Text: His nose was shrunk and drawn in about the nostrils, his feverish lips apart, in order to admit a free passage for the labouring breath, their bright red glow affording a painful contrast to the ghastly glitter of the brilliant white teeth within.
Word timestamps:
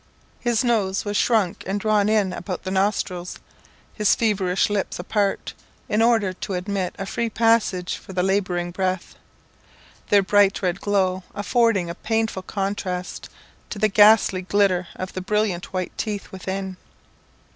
His 0.39 0.63
nose 0.63 1.05
was 1.05 1.15
shrunk 1.15 1.63
and 1.67 1.79
drawn 1.79 2.09
in 2.09 2.33
about 2.33 2.63
the 2.63 2.71
nostrils, 2.71 3.37
his 3.93 4.15
feverish 4.15 4.67
lips 4.67 4.97
apart, 4.97 5.53
in 5.87 6.01
order 6.01 6.33
to 6.33 6.55
admit 6.55 6.95
a 6.97 7.05
free 7.05 7.29
passage 7.29 7.97
for 7.97 8.11
the 8.11 8.23
labouring 8.23 8.71
breath, 8.71 9.13
their 10.09 10.23
bright 10.23 10.63
red 10.63 10.81
glow 10.81 11.21
affording 11.35 11.87
a 11.87 11.93
painful 11.93 12.41
contrast 12.41 13.29
to 13.69 13.77
the 13.77 13.89
ghastly 13.89 14.41
glitter 14.41 14.87
of 14.95 15.13
the 15.13 15.21
brilliant 15.21 15.71
white 15.71 15.95
teeth 15.99 16.31
within. 16.31 16.77